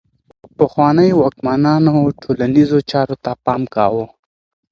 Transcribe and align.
پخوانيو 0.57 1.19
واکمنانو 1.21 1.95
ټولنيزو 2.21 2.77
چارو 2.91 3.15
ته 3.23 3.31
پام 3.45 3.61
کاوه. 3.73 4.05